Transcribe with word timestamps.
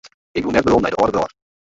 Ik 0.31 0.43
woe 0.43 0.51
net 0.55 0.63
werom 0.65 0.81
nei 0.81 0.93
dy 0.93 0.99
âlde 1.03 1.17
wrâld. 1.19 1.33